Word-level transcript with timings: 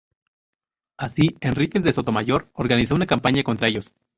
Así, 0.97 1.35
Enríquez 1.41 1.83
de 1.83 1.93
Sotomayor 1.93 2.49
organizó 2.53 2.95
una 2.95 3.05
campaña 3.05 3.43
contra 3.43 3.67
ellos. 3.67 3.93